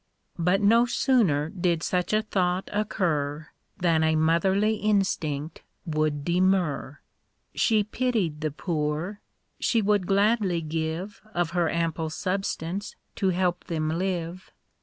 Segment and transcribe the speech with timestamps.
[0.39, 7.01] But no sooner did such a thought occur, Than a motherly instinct would demur..
[7.53, 9.21] She pitied the poor:
[9.59, 14.45] she would gladly give Of her ample substance to help them live; Tilt: BA15V S
[14.47, 14.51] THINGS.